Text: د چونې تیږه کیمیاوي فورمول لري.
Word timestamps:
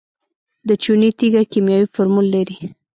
د 0.67 0.69
چونې 0.83 1.09
تیږه 1.19 1.43
کیمیاوي 1.51 1.87
فورمول 1.93 2.27
لري. 2.35 2.57